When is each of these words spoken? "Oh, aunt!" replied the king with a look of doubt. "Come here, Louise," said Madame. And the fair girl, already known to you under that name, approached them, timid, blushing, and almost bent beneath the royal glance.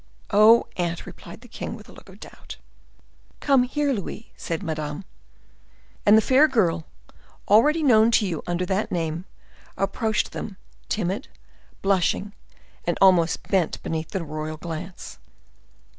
"Oh, 0.31 0.65
aunt!" 0.77 1.05
replied 1.05 1.41
the 1.41 1.47
king 1.47 1.75
with 1.75 1.87
a 1.87 1.91
look 1.91 2.09
of 2.09 2.19
doubt. 2.19 2.57
"Come 3.39 3.61
here, 3.61 3.93
Louise," 3.93 4.31
said 4.35 4.63
Madame. 4.63 5.05
And 6.07 6.17
the 6.17 6.23
fair 6.23 6.47
girl, 6.47 6.87
already 7.47 7.83
known 7.83 8.09
to 8.13 8.25
you 8.25 8.41
under 8.47 8.65
that 8.65 8.91
name, 8.91 9.25
approached 9.77 10.31
them, 10.31 10.57
timid, 10.89 11.27
blushing, 11.83 12.33
and 12.83 12.97
almost 12.99 13.47
bent 13.47 13.79
beneath 13.83 14.09
the 14.09 14.23
royal 14.25 14.57
glance. 14.57 15.19